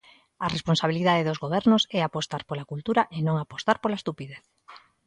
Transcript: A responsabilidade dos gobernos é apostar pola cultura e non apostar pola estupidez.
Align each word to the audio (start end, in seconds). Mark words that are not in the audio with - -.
A 0.45 0.47
responsabilidade 0.55 1.27
dos 1.27 1.41
gobernos 1.43 1.83
é 1.97 1.99
apostar 2.03 2.41
pola 2.49 2.67
cultura 2.71 3.01
e 3.17 3.19
non 3.27 3.35
apostar 3.37 3.77
pola 3.83 3.99
estupidez. 3.99 4.43